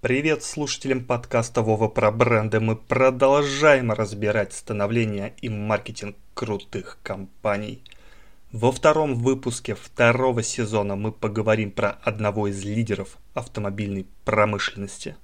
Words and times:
Привет 0.00 0.44
слушателям 0.44 1.04
подкаста 1.04 1.60
Вова 1.60 1.88
про 1.88 2.12
бренды. 2.12 2.60
Мы 2.60 2.76
продолжаем 2.76 3.90
разбирать 3.90 4.52
становление 4.52 5.34
и 5.42 5.48
маркетинг 5.48 6.14
крутых 6.34 7.00
компаний. 7.02 7.82
Во 8.52 8.70
втором 8.70 9.16
выпуске 9.16 9.74
второго 9.74 10.44
сезона 10.44 10.94
мы 10.94 11.10
поговорим 11.10 11.72
про 11.72 11.90
одного 11.90 12.46
из 12.46 12.62
лидеров 12.62 13.16
автомобильной 13.34 14.06
промышленности. 14.24 15.16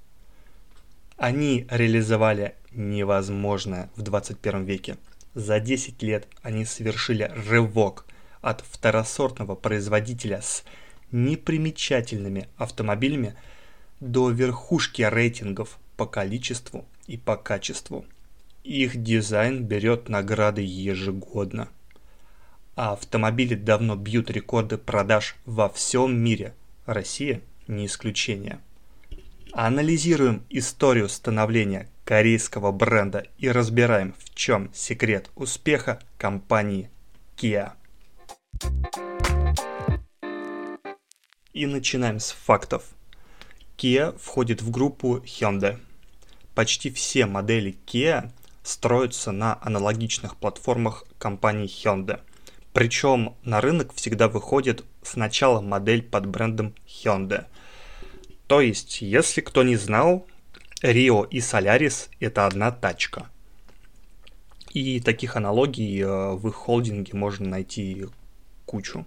Они 1.15 1.65
реализовали 1.69 2.55
невозможное 2.71 3.89
в 3.95 4.01
21 4.01 4.65
веке. 4.65 4.97
За 5.35 5.61
10 5.61 6.03
лет 6.03 6.27
они 6.41 6.65
совершили 6.65 7.31
рывок 7.47 8.05
от 8.41 8.59
второсортного 8.69 9.55
производителя 9.55 10.41
с 10.41 10.65
непримечательными 11.13 12.49
автомобилями– 12.57 13.35
до 13.99 14.29
верхушки 14.29 15.01
рейтингов 15.01 15.79
по 15.97 16.05
количеству 16.05 16.85
и 17.07 17.17
по 17.17 17.37
качеству. 17.37 18.05
Их 18.63 19.01
дизайн 19.01 19.63
берет 19.63 20.09
награды 20.09 20.61
ежегодно. 20.61 21.69
А 22.75 22.93
автомобили 22.93 23.55
давно 23.55 23.95
бьют 23.95 24.29
рекорды 24.29 24.77
продаж 24.77 25.35
во 25.45 25.69
всем 25.69 26.17
мире. 26.17 26.53
Россия 26.85 27.41
не 27.67 27.85
исключение. 27.85 28.59
Анализируем 29.53 30.43
историю 30.49 31.07
становления 31.07 31.87
корейского 32.03 32.71
бренда 32.71 33.25
и 33.37 33.49
разбираем, 33.49 34.13
в 34.19 34.35
чем 34.35 34.69
секрет 34.73 35.29
успеха 35.35 35.99
компании 36.17 36.89
Kia. 37.37 37.71
И 41.53 41.65
начинаем 41.65 42.19
с 42.19 42.31
фактов. 42.31 42.83
Kia 43.77 44.17
входит 44.17 44.61
в 44.61 44.71
группу 44.71 45.17
Hyundai. 45.17 45.79
Почти 46.53 46.89
все 46.89 47.25
модели 47.25 47.75
Kia 47.85 48.31
строятся 48.63 49.31
на 49.31 49.57
аналогичных 49.61 50.37
платформах 50.37 51.05
компании 51.17 51.67
Hyundai. 51.67 52.21
Причем 52.73 53.35
на 53.43 53.61
рынок 53.61 53.93
всегда 53.93 54.27
выходит 54.27 54.83
сначала 55.01 55.61
модель 55.61 56.03
под 56.03 56.25
брендом 56.25 56.73
Hyundai. 56.87 57.45
То 58.47 58.61
есть, 58.61 59.01
если 59.01 59.41
кто 59.41 59.63
не 59.63 59.75
знал, 59.75 60.27
Rio 60.81 61.27
и 61.27 61.39
Solaris 61.39 62.09
это 62.19 62.45
одна 62.45 62.71
тачка. 62.71 63.29
И 64.71 64.99
таких 64.99 65.35
аналогий 65.35 66.01
э, 66.01 66.33
в 66.33 66.47
их 66.49 66.55
холдинге 66.55 67.13
можно 67.13 67.47
найти 67.47 68.07
кучу. 68.65 69.05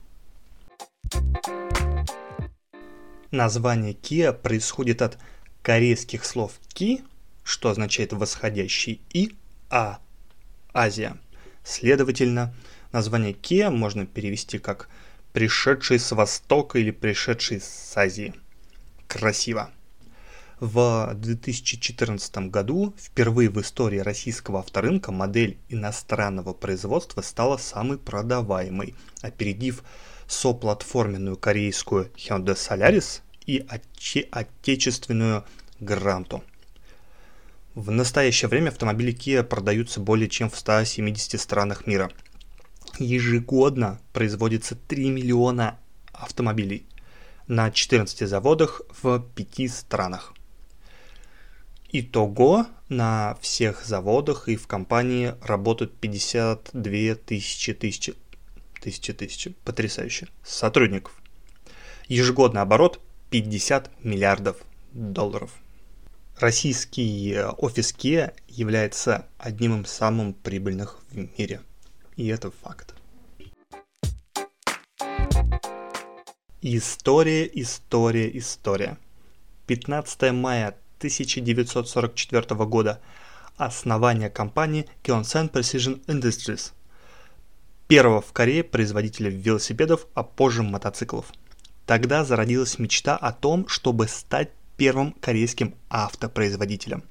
Название 3.31 3.93
Kia 3.93 4.33
происходит 4.33 5.03
от 5.03 5.19
корейских 5.61 6.25
слов 6.25 6.53
Ки, 6.69 7.05
что 7.45 7.69
означает 7.69 8.15
восходящий, 8.15 9.03
и 9.13 9.37
А– 9.69 9.99
Азия. 10.73 11.19
Следовательно, 11.63 12.55
название 12.91 13.35
Kia 13.35 13.69
можно 13.69 14.07
перевести 14.07 14.59
как 14.59 14.89
«пришедший 15.35 15.99
с 15.99 16.11
Востока» 16.13 16.79
или 16.79 16.91
«пришедший 16.91 17.61
с 17.61 17.93
Азии». 17.95 18.33
Красиво. 19.07 19.73
В 20.59 21.13
2014 21.15 22.51
году 22.51 22.95
впервые 22.99 23.51
в 23.51 23.61
истории 23.61 23.99
российского 23.99 24.61
авторынка 24.61 25.13
модель 25.13 25.59
иностранного 25.69 26.55
производства 26.55 27.21
стала 27.21 27.59
самой 27.59 27.99
продаваемой, 27.99 28.95
опередив 29.21 29.85
соплатформенную 30.29 31.37
корейскую 31.37 32.13
Hyundai 32.15 32.55
Solaris 32.55 33.23
и 33.47 33.61
отче- 33.61 34.29
отечественную 34.31 35.45
Гранту. 35.81 36.45
В 37.75 37.91
настоящее 37.91 38.49
время 38.49 38.69
автомобили 38.69 39.15
Kia 39.15 39.43
продаются 39.43 40.01
более 40.01 40.29
чем 40.29 40.51
в 40.51 40.57
170 40.57 41.41
странах 41.41 41.87
мира. 41.87 42.11
Ежегодно 42.99 44.01
производится 44.13 44.75
3 44.75 45.11
миллиона 45.11 45.79
автомобилей 46.13 46.87
на 47.47 47.71
14 47.71 48.29
заводах 48.29 48.83
в 49.03 49.21
5 49.35 49.71
странах. 49.71 50.35
Итого 51.91 52.67
на 52.91 53.39
всех 53.41 53.85
заводах 53.85 54.49
и 54.49 54.57
в 54.57 54.67
компании 54.67 55.35
работают 55.41 55.97
52 55.97 57.15
тысячи, 57.15 57.73
тысячи 57.73 58.15
тысячи, 58.89 59.13
тысячи, 59.13 59.55
потрясающе, 59.65 60.29
сотрудников. 60.43 61.13
Ежегодный 62.09 62.63
оборот 62.63 63.01
50 63.29 64.03
миллиардов 64.03 64.57
долларов. 64.93 65.51
Российский 66.39 67.33
э, 67.35 67.49
офис 67.49 67.93
Kia 67.93 68.33
является 68.49 69.27
одним 69.37 69.83
из 69.83 69.91
самых 69.91 70.37
прибыльных 70.39 71.01
в 71.11 71.17
мире. 71.39 71.61
И 72.17 72.29
это 72.29 72.51
факт. 72.51 72.95
История, 76.63 77.45
история, 77.53 78.39
история. 78.39 78.97
15 79.67 80.33
мая 80.33 80.69
1944 80.99 82.55
года. 82.65 83.03
Основание 83.59 84.31
компании 84.31 84.87
Kionsan 85.03 85.53
Precision 85.53 86.03
Industries– 86.07 86.73
первого 87.89 88.21
в 88.21 88.33
Корее 88.33 88.63
производителя 88.63 89.31
велосипедов, 89.31 90.07
а 90.15 90.23
позже 90.23 90.63
мотоциклов. 90.63 91.33
Тогда 91.87 92.23
зародилась 92.23 92.79
мечта 92.79 93.17
о 93.17 93.33
том, 93.33 93.67
чтобы 93.67 94.07
стать 94.09 94.51
первым 94.77 95.13
корейским 95.13 95.75
автопроизводителем. 95.89 97.03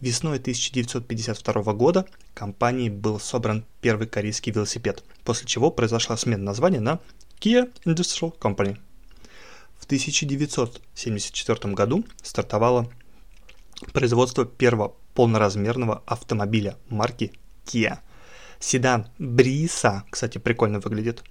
Весной 0.00 0.38
1952 0.38 1.72
года 1.74 2.04
компанией 2.34 2.90
был 2.90 3.20
собран 3.20 3.64
первый 3.80 4.08
корейский 4.08 4.50
велосипед, 4.50 5.04
после 5.22 5.46
чего 5.46 5.70
произошла 5.70 6.16
смена 6.16 6.42
названия 6.42 6.80
на 6.80 6.98
Kia 7.40 7.72
Industrial 7.84 8.36
Company. 8.36 8.78
В 9.78 9.84
1974 9.84 11.74
году 11.74 12.04
стартовало 12.22 12.90
производство 13.92 14.44
первого 14.44 14.96
полноразмерного 15.14 16.02
автомобиля 16.06 16.76
марки 16.88 17.32
Kia– 17.64 18.00
седан 18.62 19.08
Бриса, 19.18 20.04
кстати, 20.10 20.38
прикольно 20.38 20.80
выглядит, 20.80 21.24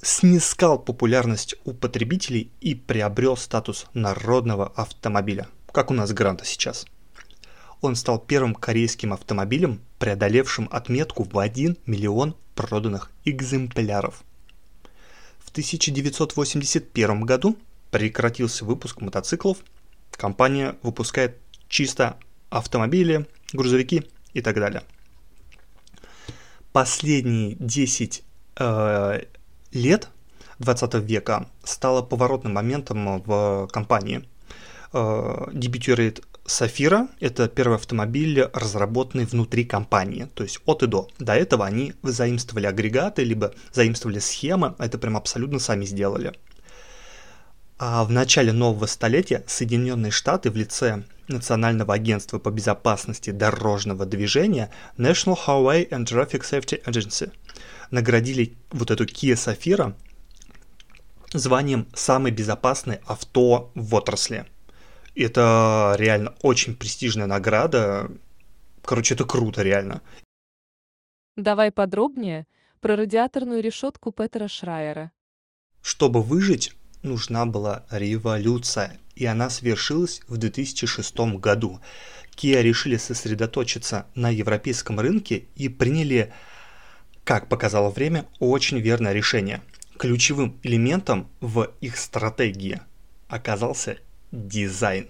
снискал 0.00 0.78
популярность 0.78 1.56
у 1.64 1.72
потребителей 1.72 2.50
и 2.60 2.74
приобрел 2.74 3.36
статус 3.36 3.86
народного 3.92 4.68
автомобиля, 4.68 5.48
как 5.72 5.90
у 5.90 5.94
нас 5.94 6.12
Гранта 6.12 6.44
сейчас. 6.44 6.86
Он 7.80 7.96
стал 7.96 8.18
первым 8.20 8.54
корейским 8.54 9.12
автомобилем, 9.12 9.80
преодолевшим 9.98 10.68
отметку 10.70 11.24
в 11.24 11.36
1 11.38 11.78
миллион 11.86 12.36
проданных 12.54 13.10
экземпляров. 13.24 14.22
В 15.40 15.50
1981 15.50 17.20
году 17.22 17.58
прекратился 17.90 18.64
выпуск 18.64 19.00
мотоциклов, 19.00 19.58
компания 20.12 20.76
выпускает 20.82 21.38
чисто 21.68 22.16
автомобили, 22.50 23.26
грузовики 23.52 24.04
и 24.34 24.40
так 24.40 24.54
далее– 24.54 24.84
последние 26.72 27.56
10 27.58 28.22
э, 28.58 29.20
лет 29.72 30.08
20 30.58 30.94
века 30.94 31.48
стало 31.64 32.02
поворотным 32.02 32.54
моментом 32.54 33.22
в 33.22 33.68
компании. 33.72 34.28
Э, 34.92 35.46
дебютирует 35.52 36.24
Сафира– 36.44 37.08
это 37.20 37.48
первый 37.48 37.76
автомобиль, 37.76 38.42
разработанный 38.52 39.26
внутри 39.26 39.64
компании, 39.64 40.28
то 40.34 40.42
есть 40.42 40.60
от 40.66 40.82
и 40.82 40.86
до. 40.86 41.08
До 41.18 41.34
этого 41.34 41.64
они 41.64 41.94
заимствовали 42.02 42.66
агрегаты, 42.66 43.22
либо 43.22 43.54
заимствовали 43.72 44.18
схемы, 44.18 44.74
это 44.78 44.98
прям 44.98 45.16
абсолютно 45.16 45.60
сами 45.60 45.84
сделали. 45.84 46.32
А 47.84 48.04
в 48.04 48.12
начале 48.12 48.52
нового 48.52 48.86
столетия 48.86 49.42
Соединенные 49.48 50.12
Штаты 50.12 50.52
в 50.52 50.56
лице 50.56 51.02
Национального 51.26 51.94
агентства 51.94 52.38
по 52.38 52.52
безопасности 52.52 53.30
дорожного 53.30 54.06
движения 54.06 54.70
National 54.96 55.36
Highway 55.36 55.88
and 55.88 56.04
Traffic 56.04 56.42
Safety 56.42 56.80
Agency 56.84 57.32
наградили 57.90 58.56
вот 58.70 58.92
эту 58.92 59.04
Kia 59.04 59.34
Safira 59.34 59.96
званием 61.32 61.88
«Самое 61.92 62.32
безопасное 62.32 63.00
авто 63.04 63.72
в 63.74 63.92
отрасли». 63.96 64.46
Это 65.16 65.96
реально 65.98 66.36
очень 66.42 66.76
престижная 66.76 67.26
награда. 67.26 68.12
Короче, 68.84 69.14
это 69.14 69.24
круто, 69.24 69.62
реально. 69.62 70.02
Давай 71.34 71.72
подробнее 71.72 72.46
про 72.80 72.94
радиаторную 72.94 73.60
решетку 73.60 74.12
Петера 74.12 74.46
Шрайера. 74.46 75.10
Чтобы 75.82 76.22
выжить, 76.22 76.76
нужна 77.02 77.46
была 77.46 77.84
революция, 77.90 78.98
и 79.14 79.26
она 79.26 79.50
свершилась 79.50 80.20
в 80.28 80.36
2006 80.36 81.16
году. 81.38 81.80
Kia 82.36 82.62
решили 82.62 82.96
сосредоточиться 82.96 84.06
на 84.14 84.30
европейском 84.30 84.98
рынке 84.98 85.44
и 85.54 85.68
приняли, 85.68 86.32
как 87.24 87.48
показало 87.48 87.90
время, 87.90 88.26
очень 88.38 88.78
верное 88.78 89.12
решение. 89.12 89.62
Ключевым 89.98 90.58
элементом 90.62 91.28
в 91.40 91.70
их 91.80 91.96
стратегии 91.96 92.80
оказался 93.28 93.98
дизайн. 94.32 95.08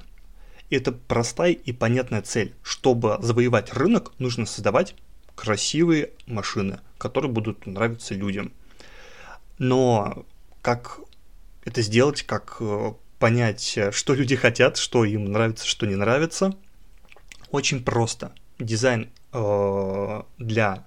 Это 0.68 0.90
простая 0.92 1.52
и 1.52 1.72
понятная 1.72 2.22
цель. 2.22 2.54
Чтобы 2.62 3.18
завоевать 3.20 3.72
рынок, 3.72 4.12
нужно 4.18 4.46
создавать 4.46 4.94
красивые 5.34 6.10
машины, 6.26 6.80
которые 6.98 7.30
будут 7.30 7.66
нравиться 7.66 8.14
людям. 8.14 8.52
Но 9.58 10.26
как 10.60 11.00
это 11.64 11.82
сделать, 11.82 12.22
как 12.22 12.56
э, 12.60 12.92
понять, 13.18 13.78
что 13.92 14.14
люди 14.14 14.36
хотят, 14.36 14.76
что 14.76 15.04
им 15.04 15.26
нравится, 15.26 15.66
что 15.66 15.86
не 15.86 15.94
нравится, 15.94 16.56
очень 17.50 17.84
просто. 17.84 18.32
Дизайн 18.58 19.10
э, 19.32 20.22
для 20.38 20.84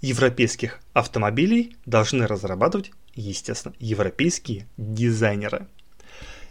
европейских 0.00 0.80
автомобилей 0.92 1.76
должны 1.86 2.26
разрабатывать, 2.26 2.90
естественно, 3.14 3.74
европейские 3.78 4.66
дизайнеры. 4.76 5.66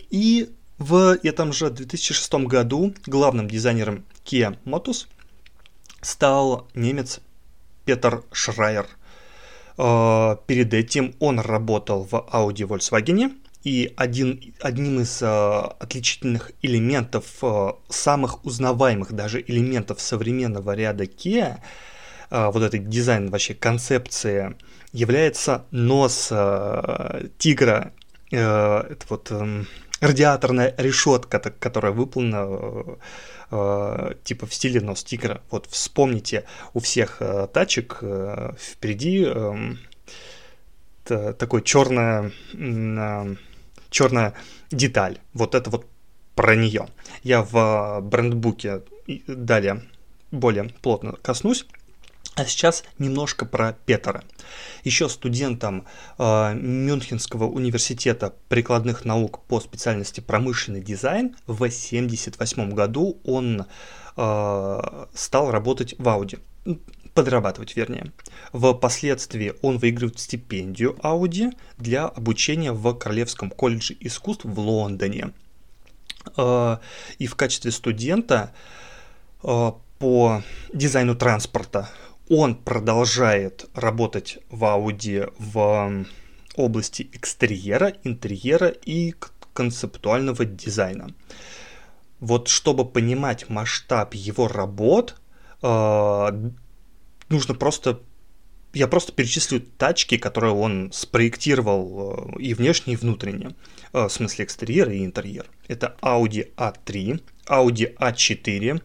И 0.10 0.56
в 0.78 1.18
этом 1.24 1.52
же 1.52 1.70
2006 1.70 2.34
году 2.46 2.94
главным 3.06 3.50
дизайнером 3.50 4.06
Kia 4.24 4.58
Motors 4.66 5.08
стал 6.02 6.68
немец 6.74 7.20
Петер 7.86 8.24
Шрайер. 8.32 8.88
Э, 9.78 10.38
перед 10.48 10.74
этим 10.74 11.16
он 11.20 11.40
работал 11.40 12.04
в 12.04 12.14
Audi 12.14 12.68
Volkswagen, 12.68 13.36
и 13.64 13.94
один, 13.98 14.54
одним 14.62 15.02
из 15.02 15.22
э, 15.22 15.26
отличительных 15.28 16.52
элементов, 16.62 17.26
э, 17.42 17.72
самых 17.90 18.46
узнаваемых 18.46 19.12
даже 19.12 19.42
элементов 19.42 20.00
современного 20.00 20.76
ряда 20.76 21.04
Kia, 21.04 21.58
э, 22.30 22.52
вот 22.52 22.64
этой 22.64 22.80
дизайн 22.80 23.30
вообще 23.30 23.54
концепции, 23.54 24.56
является 24.94 25.66
нос 25.72 26.30
э, 26.32 27.28
тигра. 27.38 27.92
Э, 28.32 28.86
это 28.90 29.06
вот 29.10 29.28
э, 29.32 29.64
радиаторная 30.00 30.74
решетка, 30.78 31.40
которая 31.40 31.92
выполнена 31.92 32.98
э, 33.52 34.14
типа 34.24 34.46
в 34.48 34.54
стиле 34.54 34.80
нос 34.80 35.04
тигра. 35.04 35.42
Вот 35.52 35.68
вспомните, 35.68 36.46
у 36.74 36.80
всех 36.80 37.18
э, 37.20 37.48
тачек 37.52 37.98
э, 38.02 38.54
впереди 38.58 39.28
э, 39.28 39.76
такой 41.34 41.62
черная 41.64 42.32
э, 42.54 43.36
черная 43.90 44.34
деталь. 44.72 45.20
Вот 45.34 45.56
это 45.56 45.70
вот 45.70 45.88
про 46.36 46.56
нее. 46.56 46.88
Я 47.24 47.44
в 47.44 48.00
брендбуке 48.02 48.84
далее 49.28 49.84
более 50.32 50.70
плотно 50.82 51.14
коснусь. 51.22 51.66
А 52.36 52.46
сейчас 52.46 52.86
немножко 53.00 53.46
про 53.46 53.74
Петера. 53.86 54.24
Еще 54.86 55.10
студентом 55.10 55.86
э, 56.18 56.54
Мюнхенского 56.54 57.46
университета 57.46 58.34
прикладных 58.48 59.04
наук 59.04 59.42
по 59.48 59.60
специальности 59.60 60.22
промышленный 60.22 60.80
дизайн 60.82 61.36
в 61.48 61.56
1978 61.56 62.72
году 62.72 63.20
он 63.26 63.66
э, 64.16 65.06
стал 65.14 65.52
работать 65.52 65.96
в 65.98 66.08
Audi 66.08 66.40
подрабатывать, 67.20 67.76
вернее. 67.76 68.14
Впоследствии 68.54 69.54
он 69.62 69.78
выигрывает 69.78 70.20
стипендию 70.20 70.98
Audi 71.04 71.52
для 71.78 72.06
обучения 72.06 72.72
в 72.72 72.94
Королевском 72.94 73.50
колледже 73.50 73.98
искусств 74.00 74.46
в 74.46 74.58
Лондоне. 74.58 75.34
Э, 76.38 76.78
и 77.18 77.28
в 77.28 77.36
качестве 77.36 77.72
студента 77.72 78.54
э, 79.44 79.72
по 80.00 80.44
дизайну 80.74 81.14
транспорта 81.14 81.90
он 82.30 82.56
продолжает 82.56 83.66
работать 83.74 84.40
в 84.50 84.64
Audi 84.64 85.34
в 85.38 86.06
области 86.56 87.10
экстерьера, 87.12 87.96
интерьера 88.06 88.70
и 88.70 89.14
концептуального 89.52 90.46
дизайна. 90.46 91.10
Вот 92.22 92.48
чтобы 92.48 92.86
понимать 92.86 93.50
масштаб 93.50 94.14
его 94.14 94.48
работ, 94.48 95.18
э, 95.62 96.52
нужно 97.30 97.54
просто 97.54 98.02
я 98.74 98.88
просто 98.88 99.12
перечислю 99.12 99.62
тачки, 99.62 100.18
которые 100.18 100.54
он 100.54 100.92
спроектировал 100.94 102.32
э, 102.38 102.40
и 102.40 102.54
внешне, 102.54 102.94
и 102.94 102.96
внутренне. 102.96 103.56
Э, 103.94 104.06
в 104.06 104.10
смысле 104.10 104.46
экстерьер 104.46 104.92
и 104.92 105.04
интерьер. 105.04 105.48
Это 105.68 105.96
Audi 106.02 106.54
A3, 106.56 107.22
Audi 107.48 107.98
A4, 107.98 108.82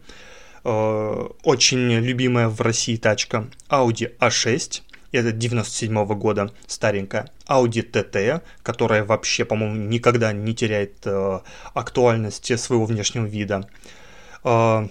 э, 0.63 1.27
очень 1.43 1.91
любимая 1.99 2.49
в 2.49 2.59
России 2.61 2.97
тачка, 2.97 3.47
Audi 3.69 4.17
A6, 4.17 4.81
это 5.11 5.31
97 5.31 5.93
-го 5.93 6.15
года, 6.15 6.51
старенькая, 6.67 7.29
Audi 7.47 7.87
TT, 7.89 8.41
которая 8.63 9.05
вообще, 9.05 9.45
по-моему, 9.45 9.75
никогда 9.75 10.33
не 10.33 10.55
теряет 10.55 11.05
актуальность 11.73 12.59
своего 12.59 12.85
внешнего 12.85 13.25
вида, 13.25 13.69
Volkswagen 14.43 14.89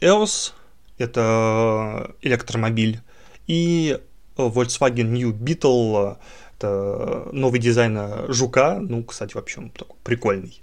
EOS, 0.00 0.52
это 0.98 2.14
электромобиль, 2.22 3.00
и 3.46 3.98
Volkswagen 4.36 5.04
New 5.04 5.32
Beetle, 5.32 6.18
это 6.58 7.28
новый 7.32 7.60
дизайн 7.60 7.98
Жука, 8.28 8.78
ну, 8.80 9.04
кстати, 9.04 9.34
вообще 9.34 9.60
он 9.60 9.70
такой 9.70 9.96
прикольный. 10.04 10.60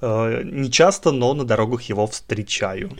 Э, 0.00 0.42
не 0.44 0.70
часто, 0.70 1.12
но 1.12 1.34
на 1.34 1.44
дорогах 1.44 1.82
его 1.82 2.06
встречаю. 2.06 2.96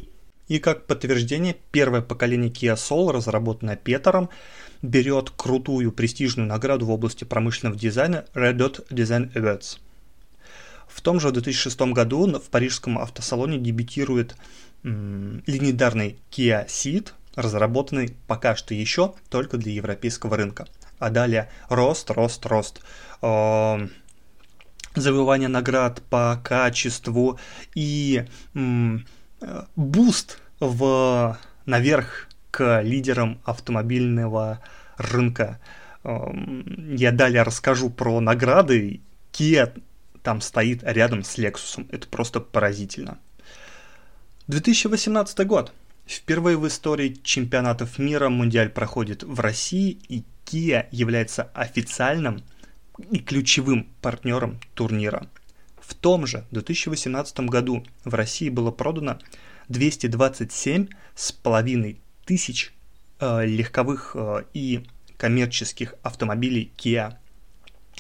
И 0.49 0.58
как 0.58 0.87
подтверждение, 0.87 1.56
первое 1.73 2.02
поколение 2.02 2.50
Kia 2.50 2.76
Soul, 2.76 3.12
разработанное 3.12 3.76
Петером, 3.76 4.31
берет 4.82 5.31
крутую 5.31 5.93
престижную 5.93 6.49
награду 6.49 6.87
в 6.87 6.90
области 6.90 7.25
промышленного 7.25 7.79
дизайна 7.79 8.26
Red 8.34 8.56
Dot 8.56 8.88
Design 8.88 9.32
Awards. 9.32 9.79
В 10.87 11.00
том 11.00 11.19
же 11.19 11.32
2006 11.32 11.81
году 11.93 12.26
в 12.38 12.49
парижском 12.49 12.99
автосалоне 12.99 13.58
дебютирует 13.58 14.37
легендарный 14.86 16.18
Kia 16.30 16.66
Ceed, 16.66 17.10
разработанный 17.34 18.16
пока 18.26 18.54
что 18.54 18.74
еще 18.74 19.14
только 19.30 19.56
для 19.56 19.72
европейского 19.72 20.36
рынка. 20.36 20.66
А 20.98 21.10
далее 21.10 21.50
рост, 21.68 22.10
рост, 22.10 22.46
рост. 22.46 22.80
Э, 23.20 23.88
завоевание 24.94 25.48
наград 25.48 26.02
по 26.08 26.40
качеству 26.42 27.38
и 27.74 28.24
э, 28.54 28.98
boost 29.75 30.38
в, 30.60 31.38
наверх 31.66 32.28
к 32.50 32.80
лидерам 32.82 33.40
автомобильного 33.44 34.60
рынка. 34.96 35.60
Я 36.05 37.10
далее 37.10 37.43
расскажу 37.43 37.90
про 37.90 38.20
награды. 38.20 39.00
Kia 39.32 39.82
там 40.22 40.40
стоит 40.40 40.82
рядом 40.84 41.24
с 41.24 41.36
Lexus. 41.36 41.86
Это 41.90 42.06
просто 42.08 42.40
поразительно. 42.40 43.19
2018 44.48 45.44
год. 45.44 45.72
Впервые 46.06 46.56
в 46.56 46.69
истории 46.69 47.19
чемпионатов 47.24 47.98
мира 47.98 48.29
Мундиаль 48.29 48.69
проходит 48.69 49.24
в 49.24 49.41
России, 49.41 49.98
и 50.08 50.22
Kia 50.44 50.86
является 50.93 51.50
официальным 51.53 52.44
и 53.10 53.19
ключевым 53.19 53.88
партнером 54.00 54.60
турнира. 54.74 55.26
В 55.81 55.94
том 55.94 56.29
же 56.29 56.44
2018 56.53 57.41
году 57.41 57.84
в 58.05 58.15
России 58.15 58.48
было 58.48 58.70
продано 58.70 59.19
227 59.69 60.88
с 61.17 61.32
половиной 61.32 62.00
тысяч 62.24 62.72
э, 63.19 63.44
легковых 63.44 64.12
э, 64.15 64.44
и 64.55 64.86
коммерческих 65.17 65.94
автомобилей 66.05 66.72
Kia. 66.76 67.15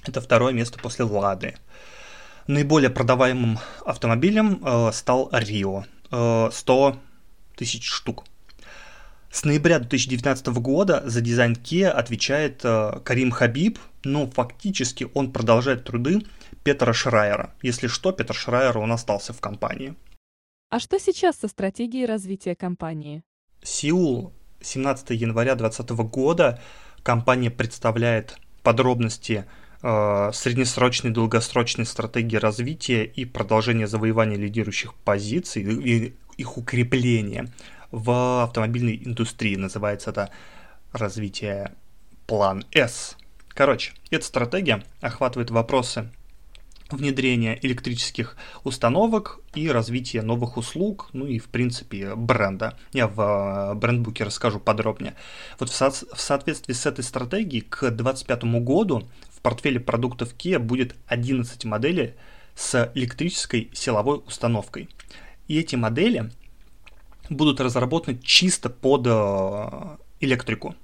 Это 0.06 0.20
второе 0.20 0.52
место 0.52 0.78
после 0.78 1.04
Лады. 1.04 1.56
Наиболее 2.46 2.90
продаваемым 2.90 3.58
автомобилем 3.84 4.62
э, 4.64 4.92
стал 4.92 5.28
Рио 5.32 5.84
100 6.10 6.50
э, 6.50 7.56
тысяч 7.56 7.88
штук. 7.88 8.24
С 9.30 9.44
ноября 9.44 9.78
2019 9.78 10.46
года 10.46 11.02
за 11.04 11.20
дизайн 11.20 11.52
Kia 11.52 11.88
отвечает 11.88 12.60
э, 12.64 13.00
Карим 13.04 13.30
Хабиб, 13.30 13.78
но 14.04 14.26
фактически 14.26 15.08
он 15.14 15.32
продолжает 15.32 15.84
труды 15.84 16.22
Петра 16.64 16.92
Шрайера. 16.92 17.54
Если 17.60 17.86
что, 17.86 18.12
Петр 18.12 18.34
Шрайер, 18.34 18.78
он 18.78 18.92
остался 18.92 19.32
в 19.32 19.40
компании. 19.40 19.94
А 20.70 20.80
что 20.80 20.98
сейчас 20.98 21.36
со 21.36 21.48
стратегией 21.48 22.06
развития 22.06 22.54
компании? 22.54 23.22
Сеул, 23.62 24.32
17 24.62 25.10
января 25.10 25.54
2020 25.54 26.10
года, 26.10 26.60
компания 27.02 27.50
представляет 27.50 28.38
подробности 28.62 29.44
среднесрочной 29.80 31.10
и 31.10 31.14
долгосрочной 31.14 31.86
стратегии 31.86 32.36
развития 32.36 33.04
и 33.04 33.24
продолжения 33.24 33.86
завоевания 33.86 34.36
лидирующих 34.36 34.94
позиций 34.94 35.62
и 35.62 36.14
их 36.36 36.56
укрепления 36.56 37.52
в 37.90 38.42
автомобильной 38.42 39.00
индустрии. 39.04 39.56
Называется 39.56 40.10
это 40.10 40.30
развитие 40.92 41.72
план 42.26 42.64
S. 42.72 43.16
Короче, 43.48 43.92
эта 44.10 44.24
стратегия 44.24 44.82
охватывает 45.00 45.50
вопросы 45.50 46.10
внедрения 46.90 47.58
электрических 47.62 48.36
установок 48.64 49.40
и 49.54 49.68
развития 49.68 50.22
новых 50.22 50.56
услуг, 50.56 51.08
ну 51.12 51.26
и 51.26 51.38
в 51.38 51.46
принципе 51.46 52.14
бренда. 52.14 52.78
Я 52.92 53.08
в 53.08 53.20
э, 53.20 53.74
брендбуке 53.74 54.24
расскажу 54.24 54.60
подробнее. 54.60 55.14
Вот 55.58 55.70
в, 55.70 55.74
со- 55.74 55.90
в 55.90 56.20
соответствии 56.20 56.72
с 56.72 56.86
этой 56.86 57.02
стратегией 57.02 57.62
к 57.62 57.90
2025 57.90 58.44
году 58.62 59.08
портфеле 59.46 59.78
продуктов 59.78 60.34
Kia 60.36 60.58
будет 60.58 60.96
11 61.06 61.64
моделей 61.66 62.14
с 62.56 62.90
электрической 62.96 63.70
силовой 63.72 64.20
установкой. 64.26 64.88
И 65.46 65.56
эти 65.56 65.76
модели 65.76 66.32
будут 67.30 67.60
разработаны 67.60 68.18
чисто 68.18 68.70
под 68.70 69.06
э, 69.06 69.96
электрику. 70.18 70.74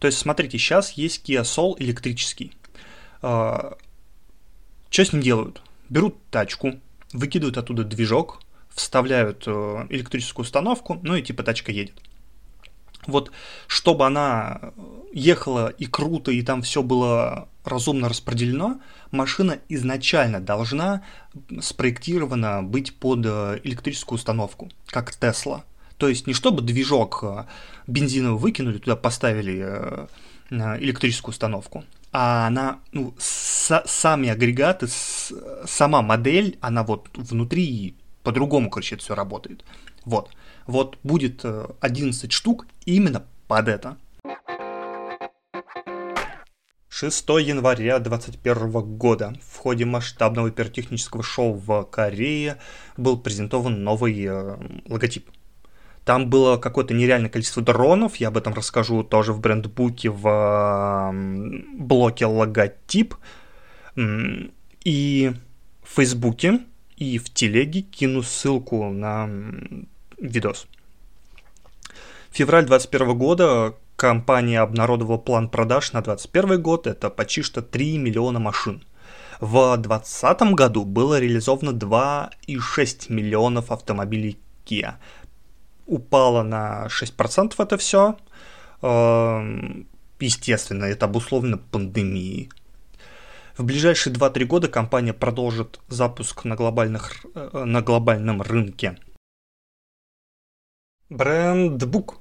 То 0.00 0.08
есть, 0.08 0.18
смотрите, 0.18 0.58
сейчас 0.58 0.90
есть 0.94 1.30
Kia 1.30 1.42
Soul 1.42 1.76
электрический. 1.78 2.50
Э, 4.88 4.92
что 4.92 5.04
с 5.04 5.12
ним 5.12 5.22
делают? 5.22 5.62
Берут 5.88 6.16
тачку, 6.30 6.74
выкидывают 7.12 7.58
оттуда 7.58 7.84
движок, 7.84 8.40
вставляют 8.70 9.44
э, 9.46 9.86
электрическую 9.90 10.44
установку, 10.44 10.98
ну 11.02 11.16
и 11.16 11.22
типа 11.22 11.42
тачка 11.42 11.72
едет. 11.72 11.94
Вот 13.06 13.30
чтобы 13.66 14.06
она 14.06 14.72
ехала 15.12 15.68
и 15.68 15.86
круто, 15.86 16.30
и 16.30 16.42
там 16.42 16.62
все 16.62 16.82
было 16.82 17.48
разумно 17.64 18.08
распределено, 18.08 18.80
машина 19.10 19.58
изначально 19.68 20.40
должна 20.40 21.02
спроектирована 21.60 22.62
быть 22.62 22.94
под 22.94 23.24
э, 23.24 23.60
электрическую 23.64 24.16
установку, 24.16 24.70
как 24.86 25.14
Тесла. 25.14 25.64
То 25.96 26.08
есть 26.08 26.26
не 26.26 26.34
чтобы 26.34 26.62
движок 26.62 27.20
э, 27.22 27.44
бензиновый 27.86 28.38
выкинули, 28.38 28.78
туда 28.78 28.96
поставили 28.96 29.62
э, 29.64 30.06
электрическую 30.50 31.32
установку, 31.32 31.84
а 32.12 32.46
она, 32.46 32.80
ну, 32.92 33.14
с, 33.18 33.82
сами 33.86 34.28
агрегаты, 34.28 34.88
с, 34.88 35.32
сама 35.66 36.02
модель, 36.02 36.58
она 36.60 36.82
вот 36.82 37.08
внутри 37.14 37.96
по-другому, 38.22 38.70
короче, 38.70 38.94
это 38.94 39.04
все 39.04 39.14
работает. 39.14 39.64
Вот. 40.04 40.30
Вот 40.66 40.98
будет 41.02 41.44
11 41.80 42.32
штук 42.32 42.66
именно 42.84 43.24
под 43.46 43.68
это. 43.68 43.96
6 46.98 47.28
января 47.28 48.00
2021 48.00 48.96
года 48.96 49.32
в 49.40 49.56
ходе 49.58 49.84
масштабного 49.84 50.50
пиротехнического 50.50 51.22
шоу 51.22 51.52
в 51.52 51.84
Корее 51.84 52.58
был 52.96 53.20
презентован 53.20 53.84
новый 53.84 54.24
э, 54.24 54.56
логотип. 54.88 55.30
Там 56.08 56.30
было 56.30 56.56
какое-то 56.56 56.94
нереальное 56.94 57.28
количество 57.28 57.62
дронов, 57.62 58.16
я 58.16 58.28
об 58.28 58.38
этом 58.38 58.54
расскажу 58.54 59.02
тоже 59.02 59.34
в 59.34 59.40
брендбуке 59.40 60.08
в 60.08 61.12
блоке 61.74 62.24
логотип. 62.24 63.14
И 64.84 65.32
в 65.82 65.96
Фейсбуке 65.96 66.60
и 66.96 67.18
в 67.18 67.28
телеге 67.28 67.82
кину 67.82 68.22
ссылку 68.22 68.88
на 68.88 69.28
видос. 70.16 70.66
Февраль 72.30 72.64
2021 72.64 73.18
года 73.18 73.74
компания 73.96 74.60
обнародовала 74.60 75.18
план 75.18 75.50
продаж 75.50 75.92
на 75.92 76.00
2021 76.00 76.62
год, 76.62 76.86
это 76.86 77.10
почти 77.10 77.42
что 77.42 77.60
3 77.60 77.98
миллиона 77.98 78.38
машин. 78.38 78.82
В 79.40 79.76
2020 79.76 80.54
году 80.54 80.86
было 80.86 81.20
реализовано 81.20 81.76
2,6 81.76 83.12
миллионов 83.12 83.70
автомобилей 83.70 84.38
Kia. 84.64 84.94
Упало 85.88 86.42
на 86.42 86.86
6% 86.88 87.54
это 87.58 87.78
все. 87.78 88.18
Эм, 88.82 89.88
естественно, 90.20 90.84
это 90.84 91.06
обусловлено 91.06 91.56
пандемией. 91.56 92.50
В 93.56 93.64
ближайшие 93.64 94.12
2-3 94.12 94.44
года 94.44 94.68
компания 94.68 95.14
продолжит 95.14 95.80
запуск 95.88 96.44
на, 96.44 96.56
глобальных, 96.56 97.24
э, 97.34 97.64
на 97.64 97.80
глобальном 97.80 98.42
рынке. 98.42 98.98
Брендбук 101.08 102.20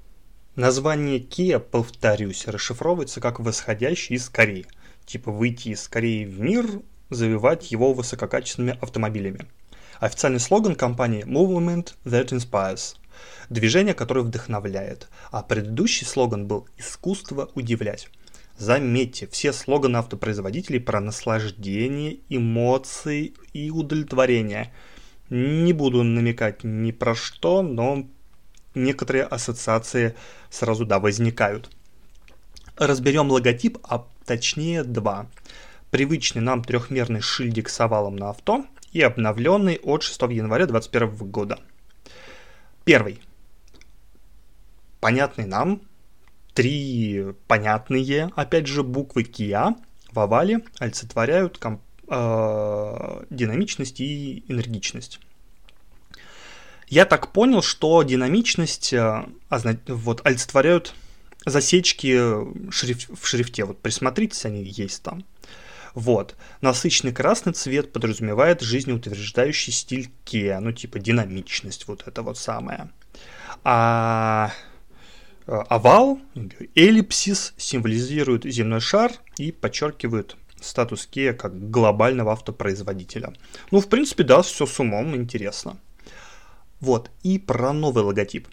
Название 0.55 1.19
Kia, 1.19 1.59
повторюсь, 1.59 2.47
расшифровывается 2.47 3.19
как 3.19 3.41
«восходящий 3.41 4.15
из 4.15 4.29
Кореи». 4.29 4.65
Типа 5.05 5.29
выйти 5.29 5.69
из 5.69 5.89
Кореи 5.89 6.23
в 6.23 6.39
мир, 6.39 6.65
завивать 7.09 7.69
его 7.69 7.91
высококачественными 7.93 8.79
автомобилями. 8.81 9.45
Официальный 9.99 10.39
слоган 10.39 10.75
компании 10.75 11.25
«Movement 11.25 11.95
that 12.05 12.29
inspires»– 12.29 12.95
движение, 13.49 13.93
которое 13.93 14.21
вдохновляет, 14.21 15.09
а 15.31 15.43
предыдущий 15.43 16.05
слоган 16.05 16.47
был 16.47 16.67
«Искусство 16.77 17.49
удивлять». 17.55 18.09
Заметьте, 18.57 19.27
все 19.27 19.53
слоганы 19.53 19.97
автопроизводителей 19.97 20.79
про 20.79 20.99
наслаждение, 20.99 22.19
эмоции 22.27 23.33
и 23.53 23.69
удовлетворение. 23.69 24.73
Не 25.29 25.73
буду 25.73 26.01
намекать 26.01 26.63
ни 26.63 26.91
про 26.91 27.13
что, 27.13 27.61
но 27.61 28.07
некоторые 28.73 29.25
ассоциации 29.25 30.15
сразу, 30.49 30.85
да, 30.85 30.99
возникают. 30.99 31.69
Разберем 32.77 33.29
логотип, 33.29 33.77
а 33.83 34.07
точнее 34.25 34.83
два. 34.83 35.27
Привычный 35.91 36.41
нам 36.41 36.63
трехмерный 36.63 37.21
шильдик 37.21 37.69
с 37.69 37.79
овалом 37.79 38.15
на 38.15 38.29
авто 38.31 38.65
и 38.91 39.01
обновленный 39.01 39.79
от 39.83 40.03
6 40.03 40.21
января 40.23 40.65
2021 40.65 41.31
года. 41.31 41.59
Первый. 42.87 43.19
Понятный 45.01 45.45
нам. 45.45 45.81
Три 46.53 47.33
понятные, 47.47 48.31
опять 48.37 48.65
же, 48.65 48.81
буквы 48.81 49.23
Kia 49.23 49.75
в 50.13 50.19
овале 50.19 50.61
олицетворяют 50.79 51.57
комп- 51.57 51.81
э- 52.07 53.25
динамичность 53.29 53.99
и 53.99 54.45
энергичность. 54.47 55.19
Я 56.87 57.03
так 57.03 57.33
понял, 57.33 57.61
что 57.61 58.01
динамичность 58.03 58.93
э, 58.93 59.25
вот, 59.87 60.25
олицетворяют 60.25 60.95
засечки 61.45 62.71
шриф, 62.71 63.09
в 63.09 63.27
шрифте. 63.27 63.65
Вот 63.65 63.81
присмотритесь, 63.81 64.45
они 64.45 64.63
есть 64.63 65.03
там. 65.03 65.25
Вот. 65.97 66.35
Насыщенный 66.61 67.11
красный 67.11 67.53
цвет 67.53 67.91
подразумевает 67.91 68.61
жизнеутверждающий 68.61 69.73
стиль 69.73 70.11
Kia, 70.25 70.59
ну 70.59 70.71
типа 70.71 70.99
динамичность, 70.99 71.87
вот 71.87 72.07
это 72.07 72.21
вот 72.21 72.37
самое. 72.37 72.91
А 73.63 74.51
э, 75.47 75.51
овал, 75.69 76.19
эллипсис 76.75 77.55
символизирует 77.57 78.43
земной 78.43 78.79
шар 78.79 79.11
и 79.39 79.51
подчеркивает 79.51 80.37
статус 80.61 81.09
Kia 81.11 81.33
как 81.33 81.71
глобального 81.71 82.33
автопроизводителя. 82.33 83.33
Ну, 83.71 83.79
в 83.79 83.89
принципе, 83.89 84.23
да, 84.23 84.43
все 84.43 84.67
с 84.67 84.79
умом, 84.79 85.15
интересно. 85.15 85.79
Вот, 86.79 87.09
и 87.23 87.39
про 87.39 87.73
новый 87.73 88.03
логотип. 88.03 88.47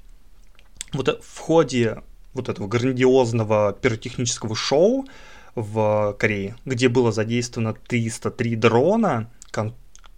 Вот 0.94 1.22
в 1.22 1.38
ходе 1.40 2.02
вот 2.32 2.48
этого 2.48 2.68
грандиозного 2.68 3.74
пиротехнического 3.74 4.56
шоу 4.56 5.06
в 5.54 6.16
Корее, 6.18 6.56
где 6.64 6.88
было 6.88 7.12
задействовано 7.12 7.74
303 7.74 8.56
дрона, 8.56 9.30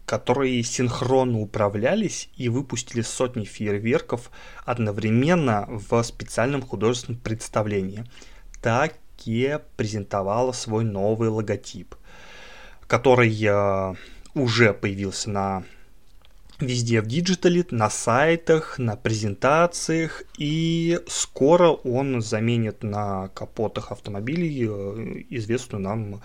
которые 0.06 0.62
синхронно 0.62 1.40
управлялись 1.40 2.30
и 2.36 2.48
выпустили 2.48 3.02
сотни 3.02 3.44
фейерверков 3.44 4.30
одновременно 4.64 5.66
в 5.68 6.02
специальном 6.02 6.62
художественном 6.62 7.20
представлении. 7.20 8.04
Таке 8.62 9.60
презентовала 9.76 10.52
свой 10.52 10.84
новый 10.84 11.28
логотип, 11.28 11.96
который 12.86 13.36
э, 13.42 13.94
уже 14.34 14.72
появился 14.72 15.30
на 15.30 15.64
везде 16.60 17.00
в 17.00 17.06
диджитале, 17.06 17.64
на 17.70 17.90
сайтах, 17.90 18.78
на 18.78 18.96
презентациях, 18.96 20.22
и 20.38 21.00
скоро 21.06 21.70
он 21.70 22.22
заменит 22.22 22.82
на 22.82 23.28
капотах 23.28 23.92
автомобилей 23.92 24.66
э, 24.68 25.24
известную 25.30 25.82
нам 25.82 26.22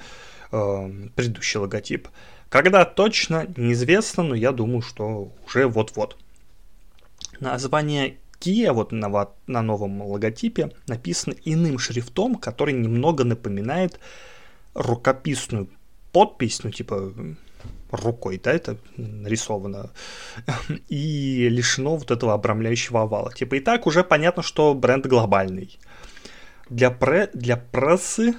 э, 0.52 1.10
предыдущий 1.16 1.60
логотип. 1.60 2.08
Когда 2.50 2.86
точно, 2.86 3.48
неизвестно, 3.56 4.24
но 4.24 4.36
я 4.36 4.52
думаю, 4.52 4.82
что 4.82 5.32
уже 5.46 5.68
вот-вот. 5.68 6.18
Название 7.40 8.18
Kia 8.40 8.72
вот 8.74 8.92
на, 8.92 9.30
на 9.48 9.62
новом 9.62 10.02
логотипе 10.02 10.72
написано 10.88 11.36
иным 11.46 11.78
шрифтом, 11.78 12.36
который 12.36 12.74
немного 12.74 13.24
напоминает 13.24 14.00
рукописную 14.74 15.70
подпись, 16.12 16.64
ну 16.64 16.72
типа 16.72 17.14
рукой, 17.92 18.40
да, 18.44 18.52
это 18.52 18.78
нарисовано, 18.98 19.92
и 20.90 21.48
лишено 21.50 21.96
вот 21.96 22.12
этого 22.12 22.34
обрамляющего 22.34 23.04
овала. 23.04 23.34
Типа 23.34 23.56
и 23.56 23.60
так 23.60 23.88
уже 23.88 24.04
понятно, 24.04 24.44
что 24.44 24.74
бренд 24.74 25.06
глобальный. 25.06 25.80
Для, 26.70 26.90
пре, 26.92 27.30
для 27.34 27.58
прессы 27.58 28.36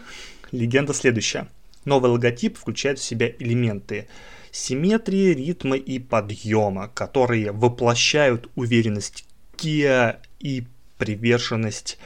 легенда 0.51 0.95
следующая. 0.95 1.49
Новый 1.85 2.11
логотип 2.11 2.57
включает 2.57 2.99
в 2.99 3.05
себя 3.05 3.29
элементы 3.29 4.09
симметрии, 4.53 5.35
ритма 5.35 5.77
и 5.77 5.99
подъема, 5.99 6.89
которые 6.89 7.53
воплощают 7.53 8.51
уверенность 8.55 9.25
Kia 9.57 10.19
и 10.39 10.67
приверженность 10.99 11.99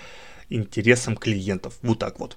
интересам 0.48 1.16
клиентов. 1.16 1.78
Вот 1.82 1.98
так 1.98 2.18
вот. 2.18 2.36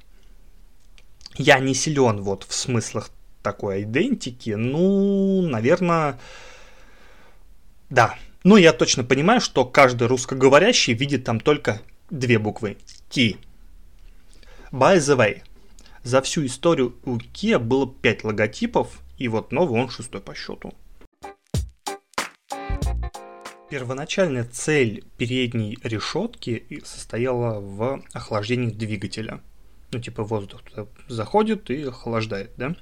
Я 1.36 1.60
не 1.60 1.74
силен 1.74 2.22
вот 2.22 2.44
в 2.44 2.54
смыслах 2.54 3.12
такой 3.42 3.84
идентики, 3.84 4.52
ну, 4.52 5.42
наверное, 5.42 6.20
да. 7.90 8.16
Ну, 8.44 8.56
я 8.56 8.72
точно 8.72 9.04
понимаю, 9.04 9.42
что 9.42 9.66
каждый 9.66 10.08
русскоговорящий 10.08 10.94
видит 10.94 11.26
там 11.26 11.40
только 11.40 11.82
две 12.10 12.40
буквы 12.40 12.78
T. 13.10 13.36
By 14.72 14.98
the 14.98 15.18
way, 15.18 15.42
за 16.04 16.22
всю 16.22 16.46
историю 16.46 16.96
у 17.04 17.18
Kia 17.18 17.60
было 17.60 17.88
5 17.88 18.24
логотипов, 18.24 19.02
и 19.18 19.28
вот 19.28 19.52
новый 19.52 19.82
он 19.82 19.90
шестой 19.90 20.22
по 20.22 20.34
счету. 20.34 20.74
Первоначальная 23.70 24.46
цель 24.46 25.04
передней 25.18 25.78
решетки 25.84 26.82
состояла 26.84 27.60
в 27.60 28.02
охлаждении 28.14 28.72
двигателя. 28.72 29.42
Ну, 29.92 30.00
типа 30.00 30.24
воздух 30.24 30.64
туда 30.64 30.88
заходит 31.08 31.70
и 31.70 31.84
охлаждает, 31.84 32.52
да? 32.58 32.76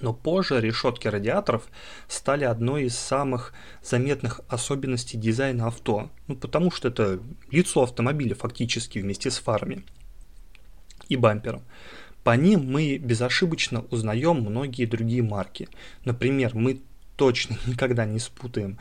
Но 0.00 0.12
позже 0.12 0.60
решетки 0.60 1.08
радиаторов 1.08 1.68
стали 2.06 2.44
одной 2.44 2.84
из 2.84 2.96
самых 2.96 3.52
заметных 3.82 4.40
особенностей 4.48 5.16
дизайна 5.16 5.66
авто. 5.66 6.10
Ну, 6.26 6.36
потому 6.36 6.70
что 6.70 6.88
это 6.88 7.20
лицо 7.50 7.82
автомобиля 7.82 8.34
фактически 8.34 8.98
вместе 8.98 9.30
с 9.30 9.38
фарами 9.38 9.84
и 11.08 11.16
бампером. 11.16 11.62
По 12.24 12.36
ним 12.36 12.70
мы 12.70 12.98
безошибочно 12.98 13.84
узнаем 13.90 14.40
многие 14.40 14.84
другие 14.84 15.22
марки. 15.22 15.68
Например, 16.04 16.54
мы 16.54 16.80
точно 17.16 17.56
никогда 17.66 18.04
не 18.04 18.18
спутаем 18.18 18.78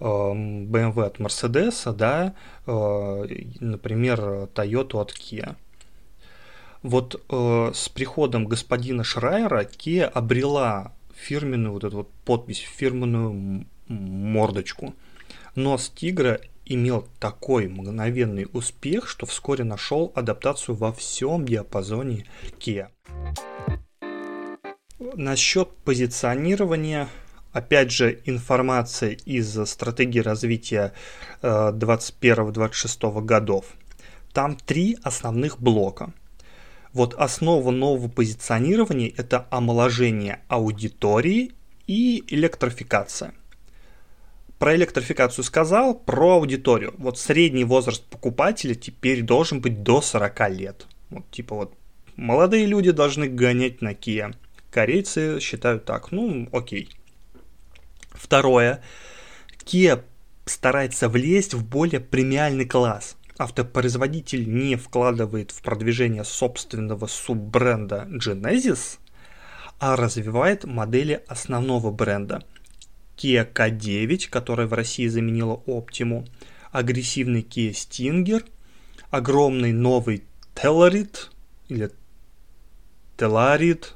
BMW 0.00 0.92
эм, 0.92 1.00
от 1.00 1.18
Mercedes, 1.18 1.92
да, 1.92 2.34
э, 2.66 3.26
например, 3.60 4.20
Toyota 4.54 5.00
от 5.00 5.12
Kia. 5.12 5.56
Вот 6.82 7.24
э, 7.28 7.70
с 7.74 7.88
приходом 7.88 8.46
господина 8.46 9.02
Шрайера 9.02 9.64
Kia 9.64 10.04
обрела 10.04 10.92
фирменную 11.14 11.72
вот 11.72 11.84
эту 11.84 11.96
вот 11.98 12.10
подпись, 12.24 12.58
фирменную 12.58 13.66
мордочку. 13.88 14.94
Нос 15.54 15.90
тигра 15.94 16.40
имел 16.64 17.06
такой 17.18 17.66
мгновенный 17.68 18.46
успех, 18.52 19.08
что 19.08 19.26
вскоре 19.26 19.64
нашел 19.64 20.12
адаптацию 20.14 20.76
во 20.76 20.92
всем 20.92 21.44
диапазоне 21.44 22.26
Kia. 22.60 22.88
Насчет 25.14 25.70
позиционирования, 25.84 27.08
опять 27.52 27.90
же, 27.90 28.20
информация 28.24 29.10
из 29.10 29.58
стратегии 29.68 30.20
развития 30.20 30.92
21-26 31.42 33.18
э, 33.18 33.22
годов. 33.22 33.66
Там 34.32 34.56
три 34.56 34.96
основных 35.02 35.58
блока– 35.60 36.12
вот 36.92 37.14
основа 37.14 37.70
нового 37.70 38.08
позиционирования– 38.08 39.12
это 39.16 39.46
омоложение 39.50 40.40
аудитории 40.48 41.52
и 41.86 42.24
электрификация. 42.28 43.34
Про 44.58 44.74
электрификацию 44.74 45.44
сказал, 45.44 45.94
про 45.94 46.34
аудиторию. 46.34 46.94
Вот 46.98 47.18
средний 47.18 47.64
возраст 47.64 48.02
покупателя 48.04 48.74
теперь 48.74 49.22
должен 49.22 49.60
быть 49.60 49.82
до 49.82 50.00
40 50.00 50.50
лет. 50.50 50.86
Вот 51.10 51.30
типа 51.30 51.54
вот 51.54 51.74
молодые 52.16 52.66
люди 52.66 52.90
должны 52.90 53.28
гонять 53.28 53.82
на 53.82 53.92
Kia. 53.92 54.34
Корейцы 54.70 55.38
считают 55.40 55.84
так, 55.84 56.10
ну 56.10 56.48
окей. 56.52 56.88
Второе. 58.10 58.82
Kia 59.64 60.02
старается 60.44 61.08
влезть 61.08 61.54
в 61.54 61.64
более 61.64 62.00
премиальный 62.00 62.66
класс 62.66 63.17
автопроизводитель 63.38 64.52
не 64.52 64.76
вкладывает 64.76 65.52
в 65.52 65.62
продвижение 65.62 66.24
собственного 66.24 67.06
суббренда 67.06 68.08
Genesis, 68.10 68.98
а 69.78 69.96
развивает 69.96 70.64
модели 70.64 71.22
основного 71.28 71.90
бренда. 71.92 72.44
Kia 73.16 73.50
K9, 73.50 74.28
которая 74.28 74.66
в 74.66 74.72
России 74.72 75.06
заменила 75.06 75.62
Optimu, 75.66 76.28
агрессивный 76.72 77.42
Kia 77.42 77.70
Stinger, 77.70 78.44
огромный 79.10 79.72
новый 79.72 80.24
Telarit 80.54 81.28
или 81.68 81.90
Telarit, 83.16 83.86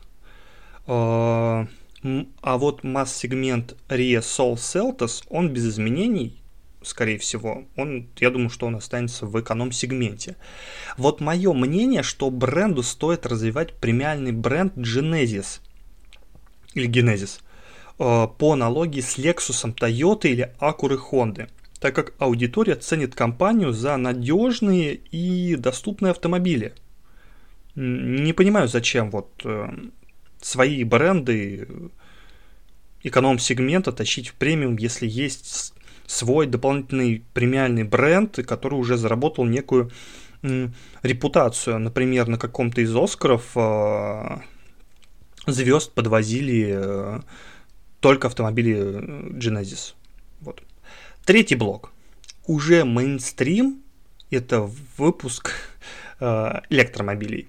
а, 0.87 1.66
а 2.42 2.59
вот 2.59 2.83
масс-сегмент 2.83 3.76
Ria 3.88 4.20
Soul 4.20 4.55
Celtos, 4.55 5.24
он 5.28 5.52
без 5.52 5.68
изменений 5.68 6.41
скорее 6.85 7.18
всего. 7.18 7.64
Он, 7.77 8.09
я 8.18 8.31
думаю, 8.31 8.51
что 8.51 8.66
он 8.66 8.77
останется 8.77 9.27
в 9.27 9.40
эконом-сегменте. 9.40 10.37
Вот 10.97 11.21
мое 11.21 11.53
мнение, 11.53 12.03
что 12.03 12.31
бренду 12.31 12.83
стоит 12.83 13.27
развивать 13.27 13.75
премиальный 13.75 14.33
бренд 14.33 14.77
Genesis 14.77 15.61
или 16.75 16.88
Genesis 16.88 17.40
э, 17.99 18.29
по 18.38 18.53
аналогии 18.53 19.01
с 19.01 19.18
Lexus, 19.18 19.75
Toyota 19.75 20.29
или 20.29 20.55
Acura 20.61 20.99
Honda, 21.11 21.49
так 21.81 21.95
как 21.95 22.14
аудитория 22.18 22.77
ценит 22.77 23.14
компанию 23.14 23.73
за 23.73 23.97
надежные 23.97 24.95
и 24.95 25.57
доступные 25.57 26.11
автомобили. 26.12 26.75
Не 27.75 28.33
понимаю, 28.33 28.68
зачем 28.68 29.11
вот 29.11 29.31
э, 29.45 29.68
свои 30.40 30.85
бренды 30.85 31.68
эконом-сегмента 33.03 33.92
тащить 33.92 34.29
в 34.29 34.35
премиум, 34.35 34.77
если 34.77 35.07
есть 35.07 35.75
свой 36.06 36.46
дополнительный 36.46 37.24
премиальный 37.34 37.84
бренд, 37.84 38.36
который 38.46 38.74
уже 38.74 38.96
заработал 38.96 39.44
некую 39.44 39.90
репутацию. 41.02 41.78
Например, 41.78 42.26
на 42.26 42.38
каком-то 42.38 42.80
из 42.80 42.94
Оскаров 42.94 43.52
э, 43.54 44.38
звезд 45.46 45.92
подвозили 45.92 46.74
э, 46.74 47.20
только 48.00 48.26
автомобили 48.26 48.74
э, 48.76 49.38
Genesis. 49.38 49.94
Вот. 50.40 50.62
Третий 51.24 51.54
блок. 51.54 51.92
Уже 52.46 52.84
мейнстрим– 52.84 53.82
это 54.30 54.68
выпуск 54.96 55.52
электромобилей. 56.20 57.48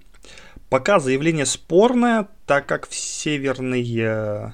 Пока 0.69 0.99
заявление 0.99 1.45
спорное, 1.45 2.27
так 2.47 2.65
как 2.67 2.87
в 2.87 2.95
северной 2.95 3.83
Э, 3.99 4.51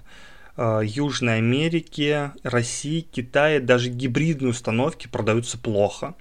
Южной 0.84 1.38
Америке, 1.38 2.34
России, 2.44 3.00
Китае 3.00 3.62
даже 3.62 3.90
гибридные 3.90 4.50
установки 4.50 5.08
продаются 5.08 5.58
плохо. 5.58 6.16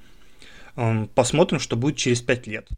Эм, 0.76 1.08
посмотрим, 1.08 1.58
что 1.58 1.74
будет 1.74 1.96
через 1.96 2.22
5 2.22 2.46
лет. 2.46 2.68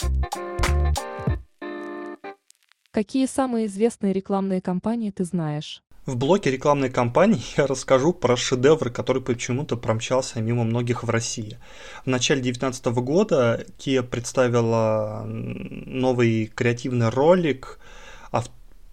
Какие 2.93 3.27
самые 3.27 3.67
известные 3.67 4.15
рекламные 4.15 4.63
кампании 4.63 5.11
ты 5.11 5.25
знаешь? 5.25 5.83
В 6.07 6.17
блоке 6.17 6.51
рекламной 6.51 6.89
кампании 6.89 7.43
я 7.59 7.67
расскажу 7.67 8.15
про 8.15 8.37
шедевр, 8.37 8.91
который 8.91 9.21
почему-то 9.21 9.77
промчался 9.77 10.41
мимо 10.41 10.65
многих 10.65 11.03
в 11.03 11.11
России. 11.11 11.59
В 12.05 12.09
начале 12.09 12.41
2019 12.41 12.87
года 13.05 13.67
Kia 13.77 14.03
представила 14.03 15.25
новый 15.27 16.47
креативный 16.47 17.11
ролик 17.11 17.79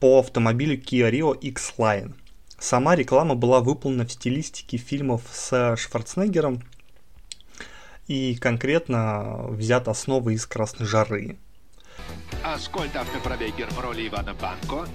по 0.01 0.19
автомобилю 0.19 0.77
Kia 0.77 1.09
Rio 1.09 1.39
X-Line– 1.39 2.13
Сама 2.59 2.95
реклама 2.95 3.35
была 3.35 3.59
выполнена 3.61 4.05
в 4.05 4.11
стилистике 4.11 4.77
фильмов 4.77 5.21
с 5.31 5.75
Шварценеггером 5.77 6.63
и 8.07 8.35
конкретно 8.35 9.45
взят 9.49 9.87
основы 9.87 10.33
из 10.33 10.45
«Красной 10.47 10.87
жары». 10.87 11.37
Ascolta 12.43 13.01
автопробегер 13.01 13.67
в 13.71 13.79
роли 13.79 14.07
Ивана 14.07 14.33
Банко, 14.33 14.87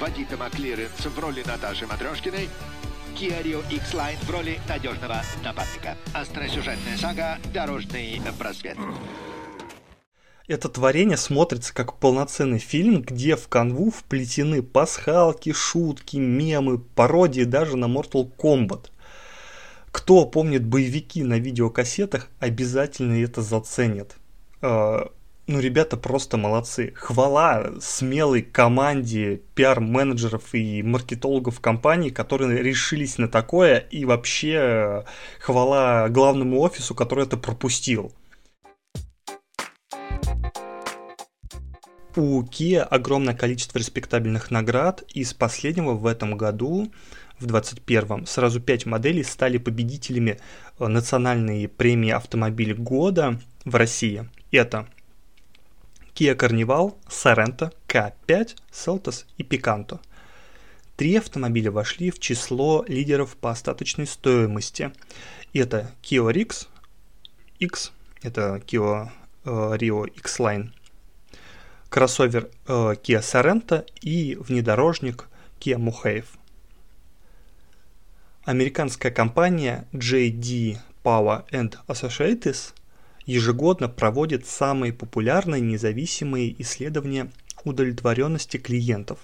Вадита 0.00 0.36
Маклиренс 0.36 1.04
в 1.04 1.18
роли 1.18 1.44
Наташи 1.46 1.86
Матрешкиной, 1.86 2.48
Rio 3.14 3.62
X-Line 3.70 4.24
в 4.24 4.30
роли 4.30 4.58
надежного 4.68 5.22
напарника. 5.44 5.96
Остросюжетная 6.14 6.96
сага 6.96 7.38
«Дорожный 7.52 8.20
просвет». 8.38 8.78
Это 10.50 10.68
творение 10.68 11.16
смотрится 11.16 11.72
как 11.72 11.98
полноценный 11.98 12.58
фильм, 12.58 13.02
где 13.02 13.36
в 13.36 13.46
канву 13.46 13.92
вплетены 13.92 14.64
пасхалки, 14.64 15.52
шутки, 15.52 16.16
мемы, 16.16 16.78
пародии 16.78 17.44
даже 17.44 17.76
на 17.76 17.84
Mortal 17.84 18.28
Kombat. 18.36 18.86
Кто 19.92 20.26
помнит 20.26 20.66
боевики 20.66 21.22
на 21.22 21.38
видеокассетах, 21.38 22.30
обязательно 22.40 23.22
это 23.22 23.42
заценит. 23.42 24.16
А, 24.60 25.12
ну, 25.46 25.60
ребята 25.60 25.96
просто 25.96 26.36
молодцы. 26.36 26.94
Хвала 26.96 27.70
смелой 27.80 28.42
команде 28.42 29.42
пиар-менеджеров 29.54 30.52
и 30.52 30.82
маркетологов 30.82 31.60
компании, 31.60 32.10
которые 32.10 32.60
решились 32.60 33.18
на 33.18 33.28
такое, 33.28 33.78
и 33.78 34.04
вообще 34.04 35.04
хвала 35.38 36.08
главному 36.08 36.58
офису, 36.58 36.96
который 36.96 37.24
это 37.24 37.36
пропустил. 37.36 38.10
У 42.16 42.42
Kia 42.42 42.80
огромное 42.82 43.34
количество 43.34 43.78
респектабельных 43.78 44.50
наград. 44.50 45.04
Из 45.14 45.32
последнего 45.32 45.92
в 45.92 46.06
этом 46.06 46.36
году, 46.36 46.90
в 47.38 47.46
2021, 47.46 48.26
сразу 48.26 48.60
5 48.60 48.86
моделей 48.86 49.22
стали 49.22 49.58
победителями 49.58 50.40
э, 50.78 50.86
национальной 50.88 51.68
премии 51.68 52.10
«Автомобиль 52.10 52.74
года» 52.74 53.40
в 53.64 53.76
России. 53.76 54.28
Это 54.50 54.88
Kia 56.16 56.36
Carnival, 56.36 56.96
Sorento, 57.08 57.72
K5, 57.86 58.56
Seltos 58.72 59.24
и 59.38 59.44
Picanto. 59.44 60.00
Три 60.96 61.16
автомобиля 61.16 61.70
вошли 61.70 62.10
в 62.10 62.18
число 62.18 62.84
лидеров 62.88 63.36
по 63.36 63.52
остаточной 63.52 64.08
стоимости. 64.08 64.90
Это 65.52 65.92
Kia 66.02 66.28
Rix, 66.32 66.66
X, 67.60 67.92
это 68.22 68.60
Kia 68.66 69.10
э, 69.44 69.48
Rio 69.76 70.08
X-Line 70.08 70.72
кроссовер 71.90 72.48
э, 72.66 72.94
Kia 73.02 73.20
Sorento 73.20 73.84
и 74.00 74.36
внедорожник 74.36 75.28
Kia 75.60 75.76
Mohave. 75.76 76.24
Американская 78.44 79.12
компания 79.12 79.86
JD 79.92 80.78
Power 81.04 81.44
and 81.50 81.76
Associates 81.88 82.72
ежегодно 83.26 83.88
проводит 83.88 84.46
самые 84.46 84.92
популярные 84.92 85.60
независимые 85.60 86.60
исследования 86.62 87.30
удовлетворенности 87.64 88.56
клиентов. 88.56 89.18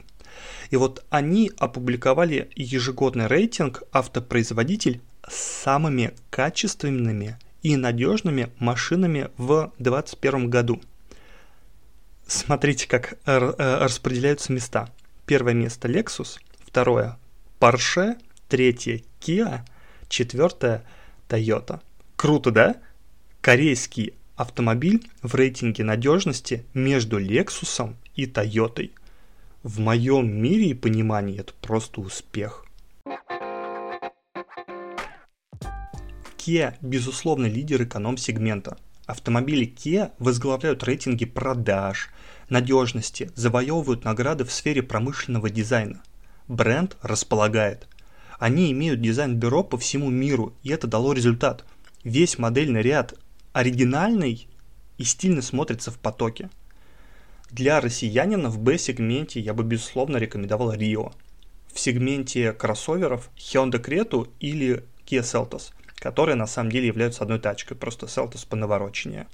И 0.70 0.76
вот 0.76 1.04
они 1.08 1.50
опубликовали 1.58 2.50
ежегодный 2.54 3.26
рейтинг 3.26 3.84
автопроизводитель 3.92 5.00
с 5.26 5.34
самыми 5.34 6.12
качественными 6.30 7.38
и 7.62 7.76
надежными 7.76 8.50
машинами 8.58 9.30
в 9.38 9.72
2021 9.78 10.50
году. 10.50 10.80
Смотрите, 12.26 12.88
как 12.88 13.18
э, 13.24 13.38
распределяются 13.80 14.52
места. 14.52 14.88
Первое 15.26 15.54
место 15.54 15.86
Lexus, 15.86 16.38
второе 16.58 17.18
Porsche, 17.60 18.20
третье 18.48 19.02
Kia, 19.20 19.60
четвертое 20.08 20.84
Toyota. 21.28 21.80
Круто, 22.16 22.50
да? 22.50 22.76
Корейский 23.40 24.14
автомобиль 24.34 25.08
в 25.22 25.36
рейтинге 25.36 25.84
надежности 25.84 26.64
между 26.74 27.20
Lexus 27.20 27.94
и 28.16 28.26
Toyota. 28.26 28.90
В 29.62 29.78
моем 29.78 30.28
мире 30.28 30.70
и 30.70 30.74
понимании 30.74 31.38
это 31.38 31.52
просто 31.60 32.00
успех. 32.00 32.66
Kia– 36.38 36.74
безусловно 36.80 37.46
лидер 37.46 37.82
эконом-сегмента. 37.82 38.78
Автомобили 39.06 39.66
Kia 39.66 40.10
возглавляют 40.18 40.82
рейтинги 40.82 41.24
продаж, 41.24 42.10
надежности, 42.48 43.30
завоевывают 43.36 44.04
награды 44.04 44.44
в 44.44 44.52
сфере 44.52 44.82
промышленного 44.82 45.48
дизайна. 45.48 46.02
Бренд 46.48 46.96
располагает. 47.02 47.86
Они 48.38 48.70
имеют 48.72 49.00
дизайн-бюро 49.00 49.62
по 49.62 49.78
всему 49.78 50.10
миру, 50.10 50.54
и 50.62 50.70
это 50.70 50.86
дало 50.86 51.12
результат. 51.12 51.64
Весь 52.02 52.38
модельный 52.38 52.82
ряд 52.82 53.14
оригинальный 53.52 54.48
и 54.98 55.04
стильно 55.04 55.40
смотрится 55.40 55.90
в 55.90 55.98
потоке. 55.98 56.50
Для 57.50 57.80
россиянина 57.80 58.50
в 58.50 58.58
B-сегменте 58.58 59.40
я 59.40 59.54
бы 59.54 59.62
безусловно 59.62 60.16
рекомендовал 60.16 60.74
Rio. 60.74 61.14
В 61.72 61.78
сегменте 61.78 62.52
кроссоверов 62.52 63.30
Hyundai 63.36 63.82
Creta 63.82 64.28
или 64.40 64.84
Kia 65.06 65.22
Seltos, 65.22 65.72
которые 66.06 66.36
на 66.36 66.46
самом 66.46 66.70
деле 66.70 66.86
являются 66.86 67.24
одной 67.24 67.40
тачкой, 67.40 67.76
просто 67.76 68.06
Seltos 68.06 68.46
понавороченнее. 68.48 69.26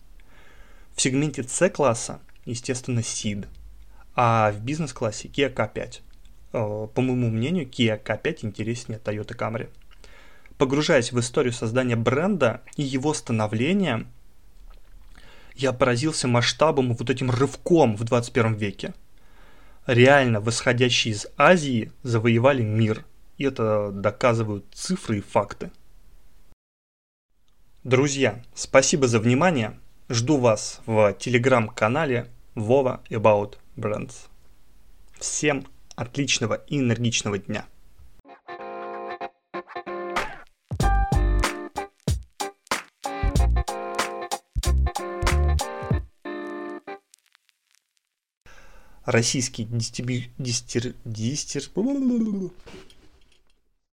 В 0.97 1.03
сегменте 1.03 1.43
C-класса, 1.43 2.21
естественно, 2.47 3.01
Ceed, 3.01 3.47
а 4.15 4.51
в 4.53 4.63
бизнес-классе 4.63 5.29
Kia 5.29 5.53
K5. 5.53 6.01
Э, 6.55 6.89
по 6.95 7.01
моему 7.03 7.29
мнению, 7.29 7.67
Kia 7.69 8.03
K5 8.03 8.39
интереснее 8.47 8.99
Toyota 8.99 9.37
Camry. 9.37 9.69
Погружаясь 10.57 11.13
в 11.13 11.21
историю 11.21 11.53
создания 11.53 11.95
бренда 11.95 12.63
и 12.77 12.83
его 12.83 13.13
становления, 13.13 14.07
я 15.55 15.75
поразился 15.75 16.27
масштабом 16.27 16.95
вот 16.95 17.11
этим 17.11 17.31
рывком 17.31 17.97
в 17.97 18.05
21 18.05 18.55
веке. 18.55 18.95
Реально 19.85 20.41
восходящие 20.41 21.13
из 21.13 21.27
Азии 21.37 21.93
завоевали 22.03 22.63
мир. 22.63 23.05
И 23.37 23.45
это 23.45 23.91
доказывают 23.93 24.65
цифры 24.73 25.19
и 25.19 25.21
факты. 25.21 25.71
Друзья, 27.85 28.41
спасибо 28.55 29.09
за 29.09 29.19
внимание. 29.19 29.77
Жду 30.09 30.37
вас 30.37 30.81
в 30.87 31.15
телеграм-канале 31.15 32.29
Вова 32.55 33.03
About 33.11 33.57
Brands. 33.77 34.29
Всем 35.19 35.67
отличного 35.97 36.63
и 36.69 36.79
энергичного 36.79 37.39
дня! 37.39 37.67
российский 49.05 49.65
дистибью... 49.65 50.25
дистер... 50.39 50.95
дистер... 51.05 51.63